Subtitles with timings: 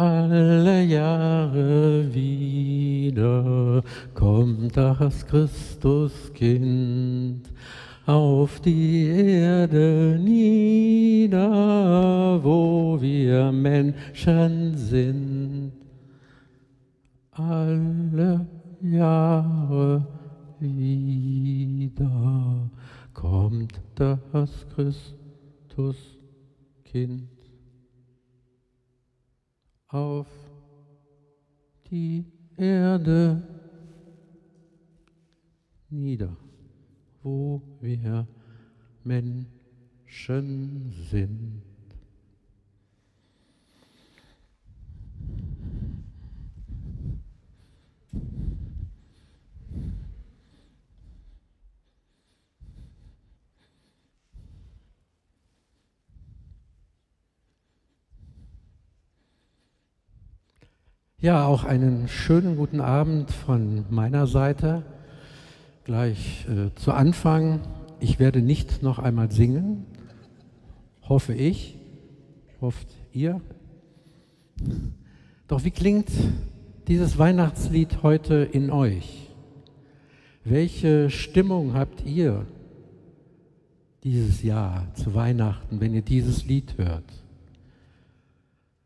[0.00, 3.82] Alle Jahre wieder
[4.14, 7.52] kommt das Christuskind
[8.06, 11.42] auf die Erde nieder,
[12.42, 15.72] wo wir Menschen sind.
[17.32, 18.46] Alle
[18.80, 20.06] Jahre
[20.60, 21.10] wieder
[23.12, 27.39] kommt das Christuskind
[29.90, 30.26] auf
[31.90, 32.24] die
[32.56, 33.42] Erde
[35.88, 36.36] nieder,
[37.22, 38.26] wo wir
[39.02, 39.46] Menschen
[41.10, 41.69] sind.
[61.22, 64.84] Ja, auch einen schönen guten Abend von meiner Seite.
[65.84, 67.60] Gleich äh, zu Anfang,
[67.98, 69.84] ich werde nicht noch einmal singen,
[71.02, 71.76] hoffe ich,
[72.62, 73.42] hofft ihr.
[75.46, 76.08] Doch wie klingt
[76.88, 79.28] dieses Weihnachtslied heute in euch?
[80.42, 82.46] Welche Stimmung habt ihr
[84.04, 87.12] dieses Jahr zu Weihnachten, wenn ihr dieses Lied hört?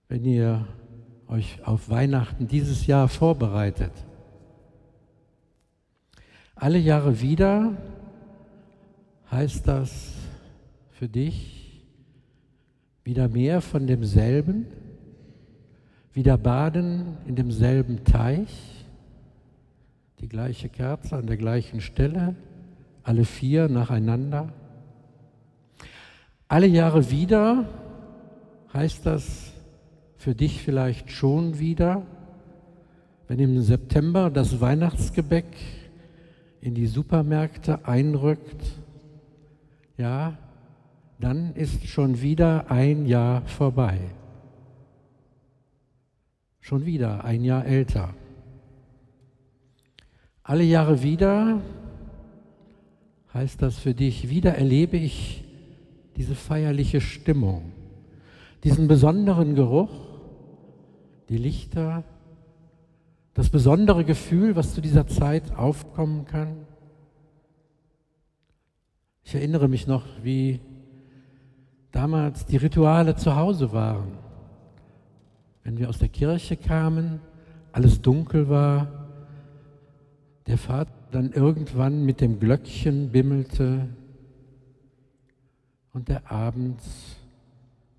[0.08, 0.66] Wenn ihr
[1.28, 3.92] euch auf Weihnachten dieses Jahr vorbereitet.
[6.54, 7.72] Alle Jahre wieder
[9.30, 10.12] heißt das
[10.92, 11.64] für dich
[13.04, 14.66] wieder mehr von demselben,
[16.12, 18.86] wieder baden in demselben Teich,
[20.20, 22.34] die gleiche Kerze an der gleichen Stelle,
[23.02, 24.52] alle vier nacheinander.
[26.48, 27.68] Alle Jahre wieder
[28.72, 29.53] heißt das
[30.24, 32.02] für dich vielleicht schon wieder,
[33.28, 35.44] wenn im September das Weihnachtsgebäck
[36.62, 38.62] in die Supermärkte einrückt,
[39.98, 40.38] ja,
[41.20, 43.98] dann ist schon wieder ein Jahr vorbei.
[46.58, 48.14] Schon wieder ein Jahr älter.
[50.42, 51.60] Alle Jahre wieder
[53.34, 55.44] heißt das für dich, wieder erlebe ich
[56.16, 57.72] diese feierliche Stimmung,
[58.62, 60.03] diesen besonderen Geruch,
[61.28, 62.04] die Lichter,
[63.34, 66.66] das besondere Gefühl, was zu dieser Zeit aufkommen kann.
[69.24, 70.60] Ich erinnere mich noch, wie
[71.90, 74.18] damals die Rituale zu Hause waren.
[75.62, 77.20] Wenn wir aus der Kirche kamen,
[77.72, 79.08] alles dunkel war,
[80.46, 83.88] der Vater dann irgendwann mit dem Glöckchen bimmelte
[85.92, 86.80] und der Abend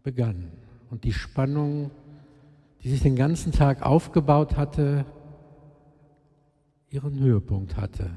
[0.04, 0.52] begann
[0.92, 1.92] und die Spannung
[2.86, 5.06] die sich den ganzen Tag aufgebaut hatte,
[6.92, 8.12] ihren Höhepunkt hatte.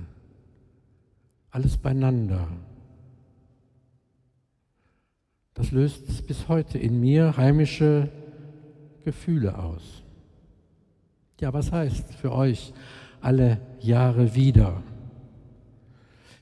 [1.50, 2.48] Alles beieinander.
[5.54, 8.10] Das löst bis heute in mir heimische
[9.06, 10.02] Gefühle aus.
[11.40, 12.74] Ja, was heißt für euch
[13.22, 14.82] alle Jahre wieder?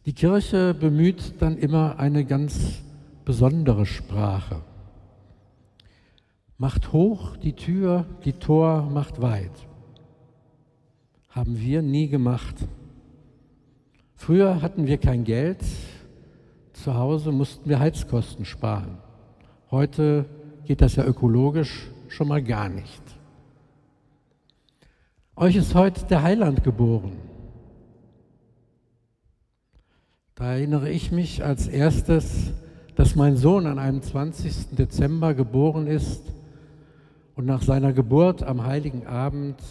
[0.05, 2.83] Die Kirche bemüht dann immer eine ganz
[3.25, 4.65] besondere Sprache.
[6.59, 9.53] Macht hoch die Tür, die Tor macht weit.
[11.29, 12.55] Haben wir nie gemacht.
[14.15, 15.63] Früher hatten wir kein Geld,
[16.73, 18.97] zu Hause mussten wir Heizkosten sparen.
[19.71, 20.25] Heute
[20.65, 23.03] geht das ja ökologisch schon mal gar nicht.
[25.37, 27.13] Euch ist heute der Heiland geboren.
[30.35, 32.53] Da erinnere ich mich als erstes,
[32.95, 34.77] dass mein Sohn an einem 20.
[34.77, 36.36] Dezember geboren ist
[37.37, 39.63] und nach seiner Geburt am heiligen Abend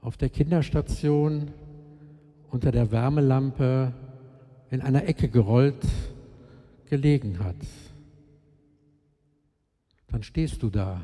[0.00, 1.52] auf der Kinderstation
[2.50, 3.92] unter der Wärmelampe
[4.70, 5.86] in einer Ecke gerollt
[6.86, 7.56] gelegen hat.
[10.08, 11.02] Dann stehst du da,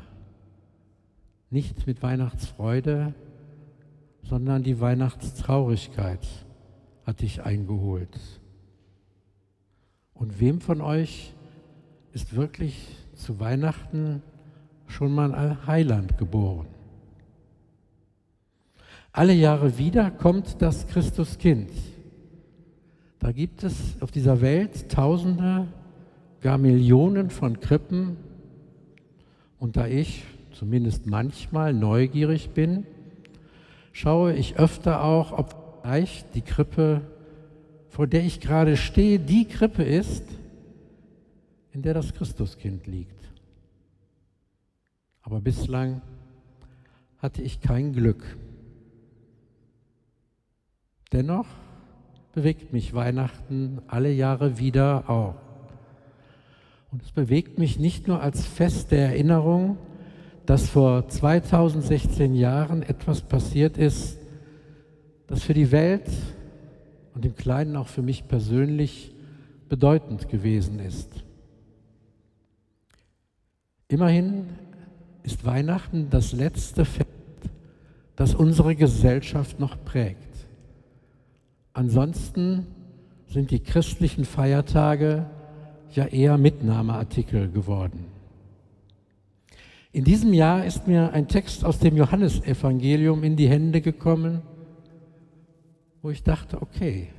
[1.51, 3.13] nicht mit Weihnachtsfreude,
[4.23, 6.27] sondern die Weihnachtstraurigkeit
[7.05, 8.19] hat dich eingeholt.
[10.13, 11.33] Und wem von euch
[12.11, 14.21] ist wirklich zu Weihnachten
[14.89, 16.67] schon mal ein Heiland geboren.
[19.11, 21.69] Alle Jahre wieder kommt das Christuskind.
[23.19, 25.67] Da gibt es auf dieser Welt Tausende,
[26.41, 28.17] gar Millionen von Krippen.
[29.59, 32.85] Und da ich zumindest manchmal neugierig bin,
[33.91, 37.01] schaue ich öfter auch, ob vielleicht die Krippe,
[37.89, 40.23] vor der ich gerade stehe, die Krippe ist,
[41.73, 43.18] in der das Christuskind liegt.
[45.29, 46.01] Aber bislang
[47.19, 48.35] hatte ich kein Glück.
[51.11, 51.45] Dennoch
[52.33, 55.35] bewegt mich Weihnachten alle Jahre wieder auch.
[56.91, 59.77] Und es bewegt mich nicht nur als Fest der Erinnerung,
[60.47, 64.17] dass vor 2016 Jahren etwas passiert ist,
[65.27, 66.09] das für die Welt
[67.13, 69.13] und im Kleinen auch für mich persönlich
[69.67, 71.23] bedeutend gewesen ist.
[73.89, 74.47] Immerhin
[75.23, 77.07] ist Weihnachten das letzte Fest,
[78.15, 80.47] das unsere Gesellschaft noch prägt.
[81.73, 82.67] Ansonsten
[83.27, 85.25] sind die christlichen Feiertage
[85.91, 88.05] ja eher Mitnahmeartikel geworden.
[89.91, 94.41] In diesem Jahr ist mir ein Text aus dem Johannesevangelium in die Hände gekommen,
[96.01, 97.09] wo ich dachte, okay,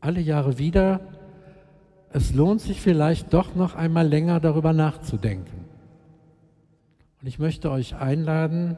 [0.00, 1.00] alle Jahre wieder,
[2.12, 5.64] es lohnt sich vielleicht doch noch einmal länger darüber nachzudenken.
[7.24, 8.76] Und ich möchte euch einladen,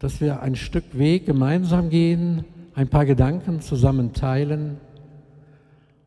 [0.00, 2.44] dass wir ein Stück Weg gemeinsam gehen,
[2.74, 4.80] ein paar Gedanken zusammen teilen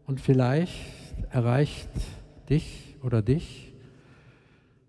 [0.06, 0.74] und vielleicht
[1.32, 1.88] erreicht
[2.50, 3.72] dich oder dich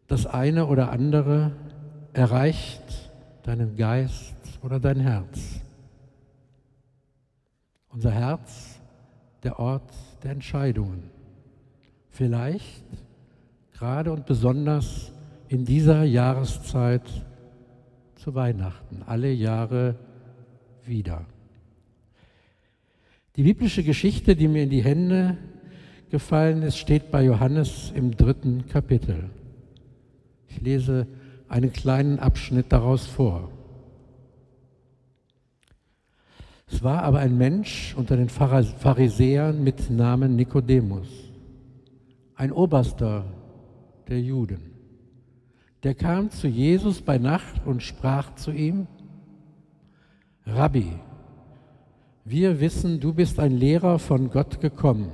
[0.09, 1.53] das eine oder andere,
[2.15, 3.13] erreicht
[3.45, 5.61] deinen Geist oder dein Herz.
[7.91, 8.81] Unser Herz,
[9.45, 9.95] der Ort
[10.25, 11.11] der Entscheidungen.
[12.09, 12.83] Vielleicht
[13.73, 15.14] gerade und besonders
[15.55, 17.09] in dieser Jahreszeit
[18.17, 19.95] zu Weihnachten, alle Jahre
[20.85, 21.27] wieder.
[23.37, 25.37] Die biblische Geschichte, die mir in die Hände
[26.11, 29.31] gefallen ist, steht bei Johannes im dritten Kapitel.
[30.49, 31.07] Ich lese
[31.49, 33.53] einen kleinen Abschnitt daraus vor.
[36.67, 41.07] Es war aber ein Mensch unter den Pharisäern mit Namen Nikodemus,
[42.35, 43.25] ein Oberster
[44.09, 44.74] der Juden.
[45.85, 48.87] Der kam zu Jesus bei Nacht und sprach zu ihm,
[50.47, 50.99] Rabbi,
[52.25, 55.13] wir wissen, du bist ein Lehrer von Gott gekommen,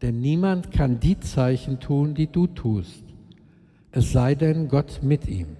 [0.00, 3.02] denn niemand kann die Zeichen tun, die du tust,
[3.90, 5.56] es sei denn Gott mit ihm.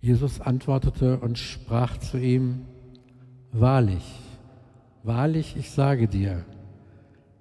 [0.00, 2.64] Jesus antwortete und sprach zu ihm,
[3.50, 4.04] Wahrlich,
[5.02, 6.44] wahrlich, ich sage dir,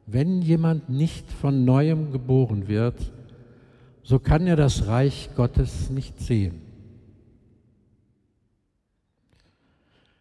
[0.07, 2.95] wenn jemand nicht von neuem geboren wird,
[4.03, 6.61] so kann er das Reich Gottes nicht sehen.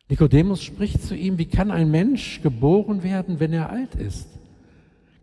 [0.08, 4.28] Nikodemus spricht zu ihm, wie kann ein Mensch geboren werden, wenn er alt ist?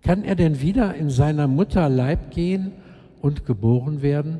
[0.01, 2.71] Kann er denn wieder in seiner Mutter Leib gehen
[3.21, 4.39] und geboren werden?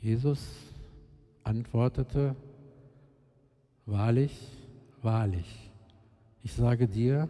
[0.00, 0.46] Jesus
[1.42, 2.36] antwortete,
[3.86, 4.38] wahrlich,
[5.02, 5.65] wahrlich,
[6.46, 7.28] ich sage dir,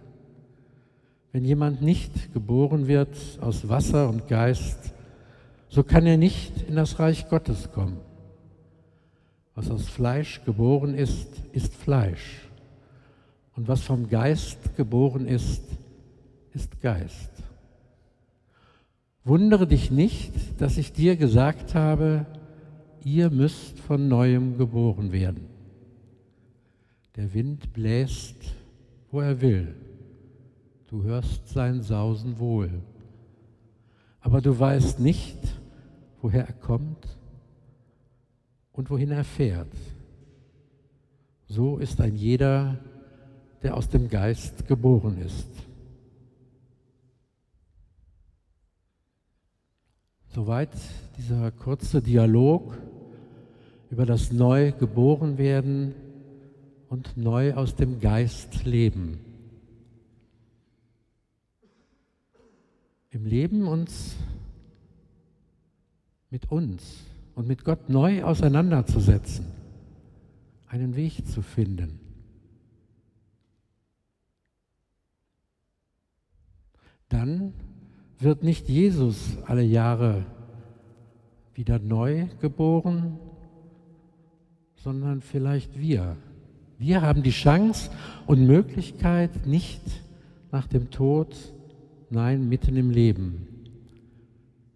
[1.33, 4.93] wenn jemand nicht geboren wird aus Wasser und Geist,
[5.71, 7.97] so kann er nicht in das Reich Gottes kommen.
[9.55, 12.47] Was aus Fleisch geboren ist, ist Fleisch.
[13.55, 15.63] Und was vom Geist geboren ist,
[16.53, 17.33] ist Geist.
[19.25, 22.27] Wundere dich nicht, dass ich dir gesagt habe,
[23.03, 25.47] ihr müsst von neuem geboren werden.
[27.17, 28.56] Der Wind bläst,
[29.17, 29.75] wo er will.
[30.89, 32.71] Du hörst sein Sausen wohl.
[34.21, 35.39] Aber du weißt nicht,
[36.20, 37.17] woher er kommt
[38.73, 39.73] und wohin er fährt.
[41.46, 42.77] So ist ein jeder,
[43.63, 45.49] der aus dem Geist geboren ist.
[50.29, 50.77] Soweit
[51.17, 52.77] dieser kurze Dialog
[53.89, 55.94] über das neu geboren werden
[56.88, 59.19] und neu aus dem Geist leben.
[63.10, 64.16] Im Leben uns
[66.31, 69.46] mit uns und mit Gott neu auseinanderzusetzen,
[70.69, 72.00] einen Weg zu finden.
[77.08, 77.52] Dann
[78.19, 80.26] wird nicht Jesus alle Jahre
[81.55, 83.19] wieder neu geboren,
[84.76, 86.16] sondern vielleicht wir.
[86.79, 87.91] Wir haben die Chance
[88.27, 89.81] und Möglichkeit, nicht
[90.53, 91.35] nach dem Tod,
[92.11, 93.47] nein, mitten im Leben.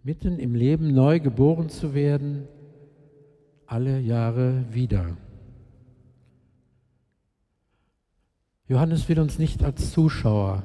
[0.03, 2.47] Mitten im Leben neu geboren zu werden,
[3.67, 5.15] alle Jahre wieder.
[8.67, 10.63] Johannes will uns nicht als Zuschauer.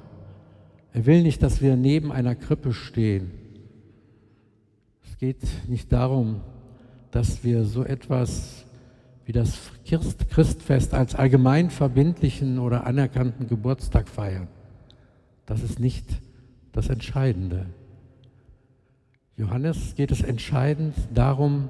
[0.92, 3.30] Er will nicht, dass wir neben einer Krippe stehen.
[5.04, 6.40] Es geht nicht darum,
[7.10, 8.65] dass wir so etwas
[9.26, 14.48] wie das Christfest als allgemein verbindlichen oder anerkannten Geburtstag feiern.
[15.44, 16.22] Das ist nicht
[16.72, 17.66] das Entscheidende,
[19.36, 21.68] Johannes geht es entscheidend darum,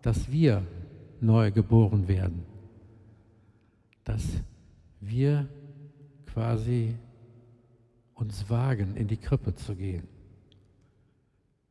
[0.00, 0.66] dass wir
[1.20, 2.44] neu geboren werden,
[4.04, 4.24] dass
[5.00, 5.46] wir
[6.26, 6.94] quasi
[8.14, 10.08] uns wagen, in die Krippe zu gehen,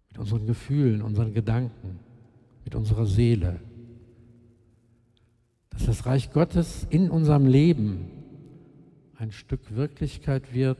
[0.10, 2.00] mit unseren Gefühlen, unseren Gedanken,
[2.64, 3.60] mit unserer Seele,
[5.74, 8.10] dass das Reich Gottes in unserem Leben
[9.18, 10.80] ein Stück Wirklichkeit wird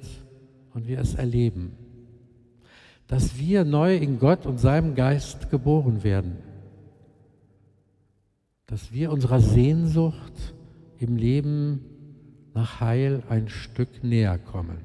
[0.74, 1.74] und wir es erleben.
[3.08, 6.38] Dass wir neu in Gott und seinem Geist geboren werden.
[8.66, 10.54] Dass wir unserer Sehnsucht
[11.00, 11.82] im Leben
[12.54, 14.78] nach Heil ein Stück näher kommen.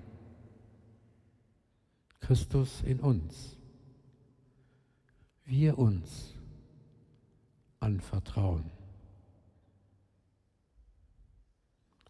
[2.20, 3.56] Christus in uns.
[5.44, 6.34] Wir uns
[7.80, 8.77] anvertrauen.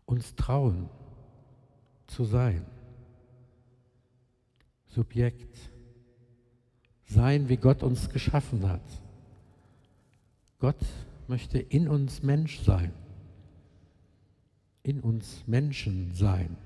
[0.09, 0.88] Uns trauen
[2.07, 2.65] zu sein.
[4.87, 5.71] Subjekt.
[7.05, 8.81] Sein, wie Gott uns geschaffen hat.
[10.61, 10.81] Gott
[11.27, 12.91] möchte in uns Mensch sein.
[14.83, 16.57] In uns Menschen sein.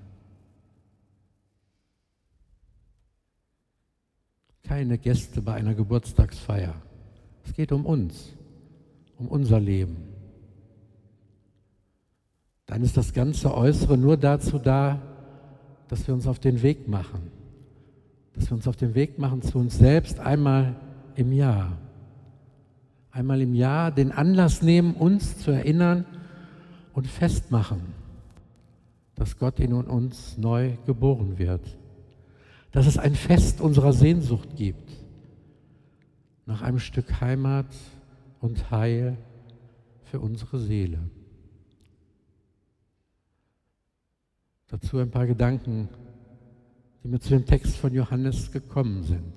[4.62, 6.80] Keine Gäste bei einer Geburtstagsfeier.
[7.44, 8.34] Es geht um uns,
[9.18, 10.11] um unser Leben.
[12.72, 14.98] Dann ist das ganze Äußere nur dazu da,
[15.88, 17.30] dass wir uns auf den Weg machen.
[18.32, 20.74] Dass wir uns auf den Weg machen zu uns selbst einmal
[21.14, 21.76] im Jahr.
[23.10, 26.06] Einmal im Jahr den Anlass nehmen, uns zu erinnern
[26.94, 27.82] und festmachen,
[29.16, 31.76] dass Gott in uns neu geboren wird.
[32.70, 34.90] Dass es ein Fest unserer Sehnsucht gibt.
[36.46, 37.66] Nach einem Stück Heimat
[38.40, 39.18] und Heil
[40.04, 41.00] für unsere Seele.
[44.72, 45.90] Dazu ein paar Gedanken,
[47.04, 49.34] die mir zu dem Text von Johannes gekommen sind.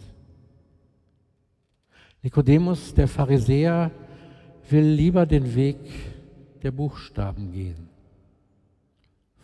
[2.24, 3.92] Nikodemus, der Pharisäer,
[4.70, 5.78] will lieber den Weg
[6.64, 7.90] der Buchstaben gehen.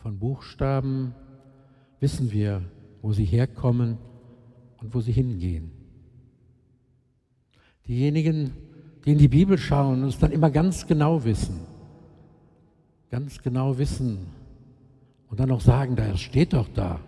[0.02, 1.14] Von Buchstaben
[2.00, 2.62] wissen wir,
[3.02, 3.98] wo sie herkommen
[4.78, 5.72] und wo sie hingehen.
[7.86, 8.54] Diejenigen,
[9.04, 11.60] die in die Bibel schauen und es dann immer ganz genau wissen,
[13.10, 14.40] ganz genau wissen,
[15.32, 17.00] und dann noch sagen, da steht doch da.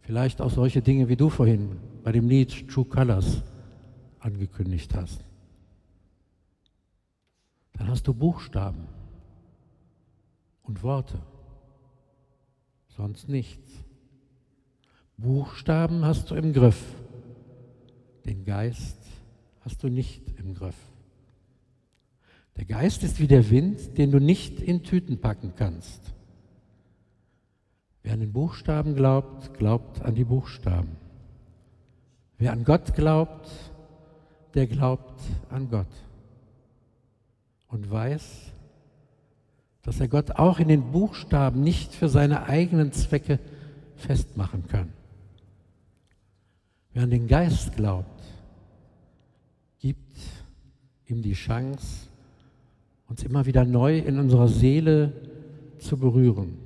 [0.00, 3.42] Vielleicht auch solche Dinge, wie du vorhin bei dem Lied True Colors
[4.20, 5.24] angekündigt hast.
[7.72, 8.86] Dann hast du Buchstaben
[10.62, 11.18] und Worte,
[12.88, 13.72] sonst nichts.
[15.16, 16.94] Buchstaben hast du im Griff,
[18.26, 18.98] den Geist
[19.60, 20.76] hast du nicht im Griff.
[22.56, 26.15] Der Geist ist wie der Wind, den du nicht in Tüten packen kannst.
[28.06, 30.90] Wer an den Buchstaben glaubt, glaubt an die Buchstaben.
[32.38, 33.50] Wer an Gott glaubt,
[34.54, 35.20] der glaubt
[35.50, 35.88] an Gott
[37.66, 38.52] und weiß,
[39.82, 43.40] dass er Gott auch in den Buchstaben nicht für seine eigenen Zwecke
[43.96, 44.92] festmachen kann.
[46.92, 48.22] Wer an den Geist glaubt,
[49.80, 50.16] gibt
[51.06, 52.06] ihm die Chance,
[53.08, 55.12] uns immer wieder neu in unserer Seele
[55.80, 56.65] zu berühren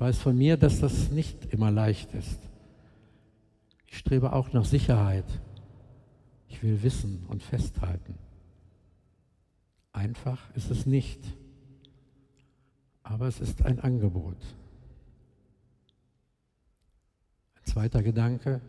[0.00, 2.38] ich weiß von mir, dass das nicht immer leicht ist.
[3.86, 5.26] Ich strebe auch nach Sicherheit.
[6.48, 8.14] Ich will wissen und festhalten.
[9.92, 11.20] Einfach ist es nicht,
[13.02, 14.38] aber es ist ein Angebot.
[17.56, 18.62] Ein zweiter Gedanke.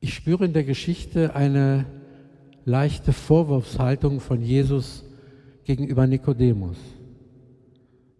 [0.00, 1.86] Ich spüre in der Geschichte eine
[2.66, 5.06] leichte Vorwurfshaltung von Jesus
[5.64, 6.76] gegenüber Nikodemus.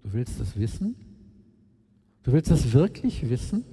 [0.02, 1.05] Du willst es wissen?
[2.26, 3.64] Du willst das wirklich wissen?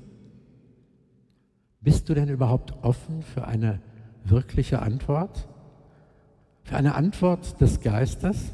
[1.81, 3.81] Bist du denn überhaupt offen für eine
[4.25, 5.47] wirkliche Antwort?
[6.61, 8.51] Für eine Antwort des Geistes?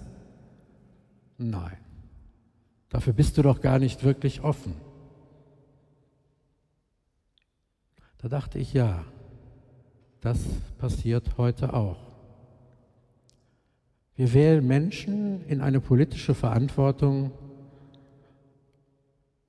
[1.37, 1.75] Nein.
[2.87, 4.73] Dafür bist du doch gar nicht wirklich offen.
[8.19, 9.03] Da dachte ich, ja,
[10.21, 10.39] das
[10.77, 11.99] passiert heute auch.
[14.15, 17.31] Wir wählen Menschen in eine politische Verantwortung,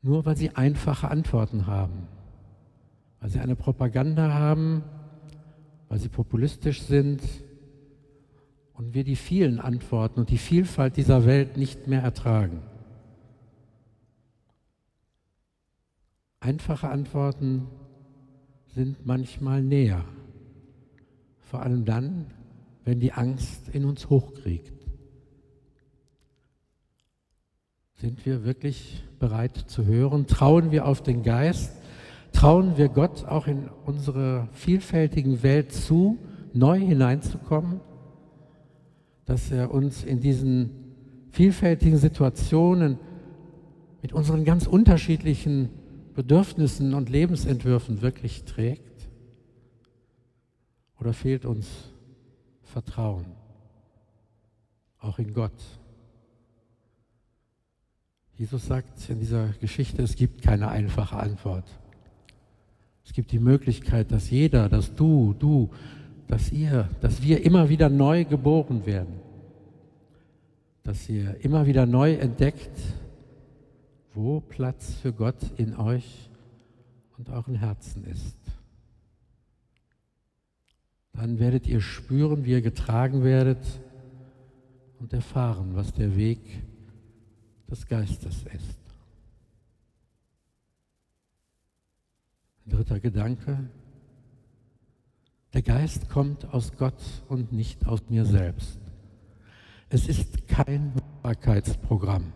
[0.02, 2.06] nur weil sie einfache Antworten haben,
[3.20, 4.82] weil sie eine Propaganda haben,
[5.88, 7.22] weil sie populistisch sind
[8.72, 12.62] und wir die vielen Antworten und die Vielfalt dieser Welt nicht mehr ertragen.
[16.40, 17.66] Einfache Antworten
[18.68, 20.04] sind manchmal näher,
[21.40, 22.26] vor allem dann,
[22.84, 24.79] wenn die Angst in uns hochkriegt.
[28.00, 30.26] Sind wir wirklich bereit zu hören?
[30.26, 31.80] Trauen wir auf den Geist?
[32.32, 36.18] trauen wir Gott auch in unsere vielfältigen Welt zu,
[36.52, 37.80] neu hineinzukommen,
[39.24, 40.70] dass er uns in diesen
[41.30, 42.98] vielfältigen Situationen
[44.02, 45.68] mit unseren ganz unterschiedlichen
[46.14, 49.08] Bedürfnissen und Lebensentwürfen wirklich trägt?
[50.98, 51.66] Oder fehlt uns
[52.62, 53.26] Vertrauen,
[54.98, 55.79] auch in Gott?
[58.40, 61.64] Jesus sagt in dieser Geschichte, es gibt keine einfache Antwort.
[63.04, 65.68] Es gibt die Möglichkeit, dass jeder, dass du, du,
[66.26, 69.20] dass ihr, dass wir immer wieder neu geboren werden.
[70.84, 72.70] Dass ihr immer wieder neu entdeckt,
[74.14, 76.30] wo Platz für Gott in euch
[77.18, 78.38] und euren Herzen ist.
[81.12, 83.82] Dann werdet ihr spüren, wie ihr getragen werdet
[84.98, 86.40] und erfahren, was der Weg
[87.70, 88.78] des Geistes ist.
[92.66, 93.70] Ein dritter Gedanke.
[95.52, 98.78] Der Geist kommt aus Gott und nicht aus mir selbst.
[99.88, 102.32] Es ist kein Machbarkeitsprogramm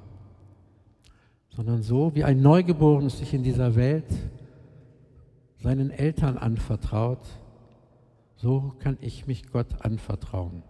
[1.54, 4.06] sondern so wie ein Neugeborenes sich in dieser Welt
[5.62, 7.26] seinen Eltern anvertraut,
[8.36, 10.62] so kann ich mich Gott anvertrauen.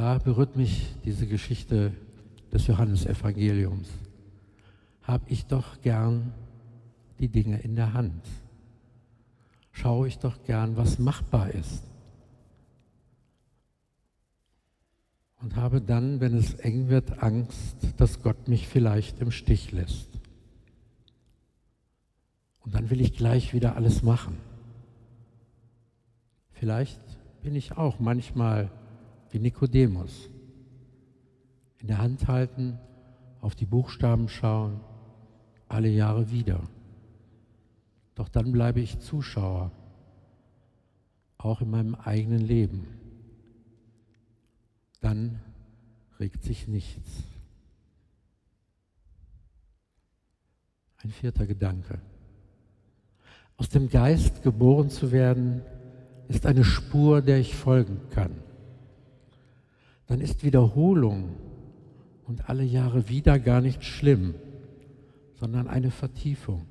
[0.00, 1.92] Da berührt mich diese Geschichte
[2.50, 3.86] des Johannesevangeliums.
[5.02, 6.32] Habe ich doch gern
[7.18, 8.24] die Dinge in der Hand.
[9.72, 11.84] Schaue ich doch gern, was machbar ist.
[15.42, 20.08] und habe dann, wenn es eng wird, Angst, dass Gott mich vielleicht im Stich lässt.
[22.60, 24.38] Und dann will ich gleich wieder alles machen.
[26.52, 27.00] Vielleicht
[27.42, 28.70] bin ich auch manchmal
[29.30, 30.28] wie Nikodemus.
[31.78, 32.78] In der Hand halten,
[33.40, 34.80] auf die Buchstaben schauen,
[35.68, 36.68] alle Jahre wieder.
[38.14, 39.72] Doch dann bleibe ich Zuschauer,
[41.38, 43.00] auch in meinem eigenen Leben
[45.00, 45.40] dann
[46.18, 47.24] regt sich nichts.
[50.98, 51.98] Ein vierter Gedanke.
[53.56, 55.62] Aus dem Geist geboren zu werden,
[56.28, 58.36] ist eine Spur, der ich folgen kann.
[60.10, 61.36] Dann ist Wiederholung
[62.26, 64.34] und alle Jahre wieder gar nicht schlimm,
[65.36, 66.66] sondern eine Vertiefung.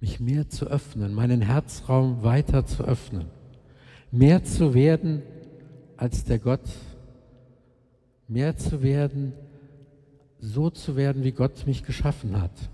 [0.00, 3.26] Mich mehr zu öffnen, meinen Herzraum weiter zu öffnen,
[4.10, 5.20] mehr zu werden
[5.98, 6.70] als der Gott,
[8.26, 9.34] mehr zu werden,
[10.40, 12.70] so zu werden, wie Gott mich geschaffen hat.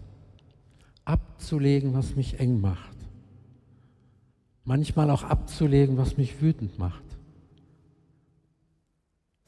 [1.05, 2.97] Abzulegen, was mich eng macht.
[4.63, 7.04] Manchmal auch abzulegen, was mich wütend macht.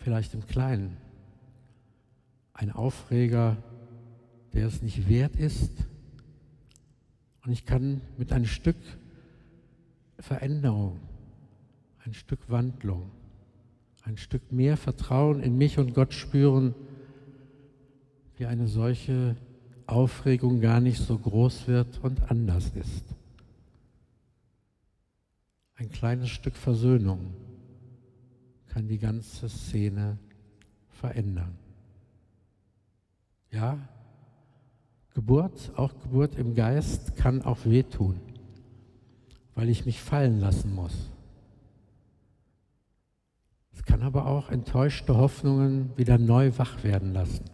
[0.06, 0.98] Vielleicht im Kleinen.
[2.52, 3.56] Ein Aufreger,
[4.52, 5.72] der es nicht wert ist.
[7.44, 8.76] Und ich kann mit einem Stück
[10.20, 11.00] Veränderung,
[12.04, 13.10] ein Stück Wandlung,
[14.04, 16.76] ein Stück mehr Vertrauen in mich und Gott spüren,
[18.36, 19.34] wie eine solche
[19.86, 23.04] Aufregung gar nicht so groß wird und anders ist.
[25.74, 27.34] Ein kleines Stück Versöhnung
[28.76, 30.18] kann die ganze Szene
[30.90, 31.56] verändern.
[33.50, 33.78] Ja,
[35.14, 38.20] Geburt, auch Geburt im Geist, kann auch wehtun,
[39.54, 41.08] weil ich mich fallen lassen muss
[43.72, 47.44] es kann aber auch enttäuschte Hoffnungen wieder neu wach werden lassen.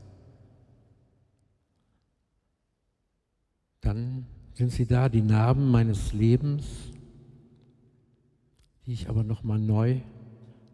[3.81, 6.65] Dann sind sie da, die Narben meines Lebens,
[8.87, 10.01] die ich aber nochmal neu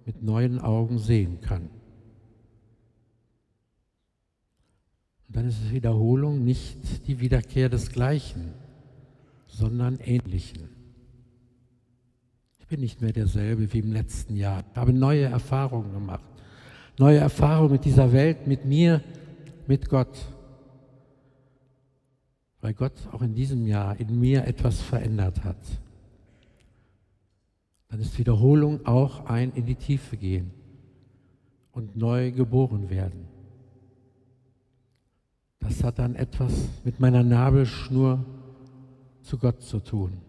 [0.09, 1.68] mit neuen Augen sehen kann.
[5.27, 8.55] Und dann ist Wiederholung, nicht die Wiederkehr des Gleichen,
[9.47, 10.71] sondern Ähnlichen.
[12.59, 14.64] Ich bin nicht mehr derselbe wie im letzten Jahr.
[14.71, 16.25] Ich habe neue Erfahrungen gemacht.
[16.99, 19.03] Neue Erfahrungen mit dieser Welt, mit mir,
[19.66, 20.16] mit Gott.
[22.62, 25.59] Weil Gott auch in diesem Jahr in mir etwas verändert hat.
[27.88, 30.51] Dann ist Wiederholung auch ein in die Tiefe gehen
[31.72, 33.27] und neu geboren werden.
[35.61, 38.24] Das hat dann etwas mit meiner Nabelschnur
[39.22, 40.20] zu Gott zu tun.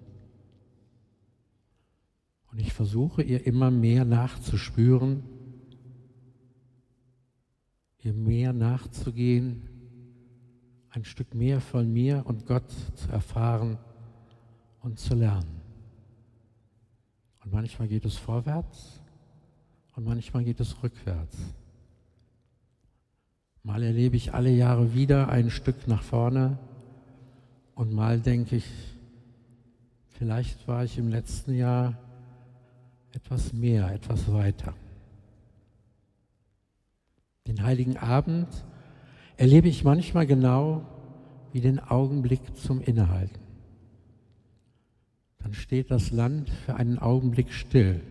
[2.51, 5.23] Und ich versuche ihr immer mehr nachzuspüren,
[7.99, 9.69] ihr mehr nachzugehen,
[10.89, 13.77] ein Stück mehr von mir und Gott zu erfahren
[14.81, 15.58] und zu lernen.
[17.43, 19.01] Und manchmal geht es vorwärts
[19.95, 21.37] und manchmal geht es rückwärts.
[23.63, 26.57] Mal erlebe ich alle Jahre wieder ein Stück nach vorne
[27.75, 28.65] Und mal denke ich,
[30.09, 31.97] vielleicht war ich im letzten Jahr
[33.13, 34.73] etwas mehr, etwas weiter.
[37.47, 38.47] Den heiligen Abend
[39.37, 40.85] erlebe ich manchmal genau
[41.53, 43.48] wie den Augenblick zum Innehalten.
[45.39, 48.01] Dann steht das Land für einen Augenblick still.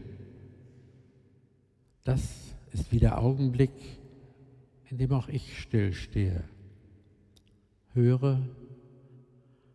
[2.04, 2.22] Das
[2.72, 3.70] ist wie der Augenblick,
[4.90, 6.44] in dem auch ich still stehe.
[7.92, 8.40] Höre,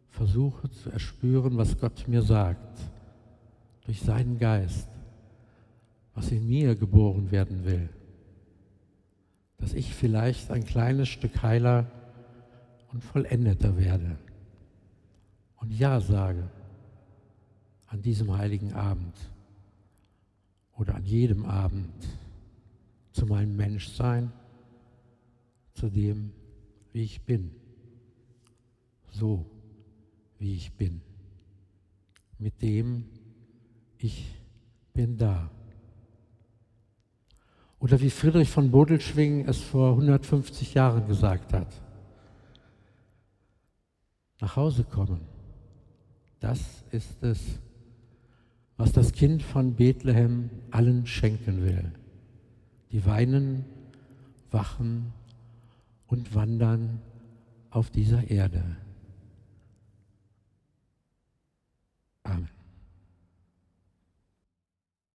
[0.09, 2.79] versuche zu erspüren, was Gott mir sagt,
[3.85, 4.89] durch seinen Geist,
[6.13, 7.89] was in mir geboren werden will
[9.63, 11.89] dass ich vielleicht ein kleines Stück heiler
[12.91, 14.17] und vollendeter werde.
[15.55, 16.49] Und Ja sage
[17.93, 19.15] an diesem heiligen Abend
[20.75, 21.93] oder an jedem Abend
[23.11, 24.33] zu meinem Menschsein,
[25.75, 26.31] zu dem,
[26.91, 27.51] wie ich bin,
[29.11, 29.45] so
[30.39, 31.01] wie ich bin,
[32.39, 33.05] mit dem
[33.99, 34.41] ich
[34.91, 35.51] bin da.
[37.77, 41.79] Oder wie Friedrich von Bodelschwing es vor 150 Jahren gesagt hat.
[44.41, 45.21] Nach Hause kommen,
[46.39, 47.59] das ist es,
[48.77, 51.91] was das Kind von Bethlehem allen schenken will,
[52.91, 53.65] die weinen,
[54.51, 55.13] wachen
[56.07, 57.01] und wandern
[57.69, 58.63] auf dieser Erde.
[62.23, 62.62] Amen.